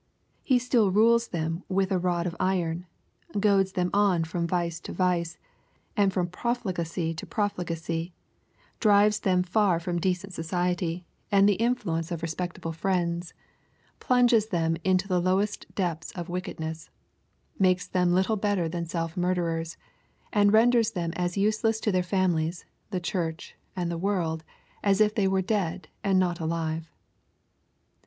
[0.41, 2.87] He still rules many with a rod of iron,—
[3.39, 5.37] goads them on from vice to vice,
[5.95, 8.11] and from profligacy to profli gacy,—
[8.79, 12.01] drives them far from decent society, and the influ* 268 EXPOSITORY THOUGHTS.
[12.01, 13.33] ence of respectable friends,—
[14.01, 16.89] ^plunges them into the low est depths of wickedness,—
[17.59, 19.77] makes them little bettei than self murderers,—
[20.33, 24.43] ^and renders them as useless to their families, the Church, and the world,
[24.83, 26.89] as if they were dead, and not alive.